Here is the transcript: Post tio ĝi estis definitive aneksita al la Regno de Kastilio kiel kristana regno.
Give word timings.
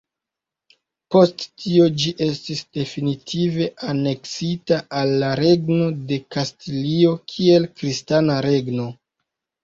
Post 1.15 1.43
tio 1.63 1.89
ĝi 2.03 2.13
estis 2.27 2.61
definitive 2.77 3.67
aneksita 3.91 4.79
al 5.01 5.13
la 5.25 5.29
Regno 5.41 5.89
de 6.13 6.17
Kastilio 6.37 7.13
kiel 7.35 7.67
kristana 7.83 8.39
regno. 8.47 8.87